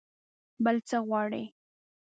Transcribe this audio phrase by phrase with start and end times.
[0.63, 1.45] بل څه غواړئ؟